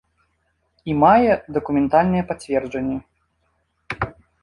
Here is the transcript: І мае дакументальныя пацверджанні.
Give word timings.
І 0.91 0.95
мае 1.03 1.31
дакументальныя 1.59 2.27
пацверджанні. 2.33 2.97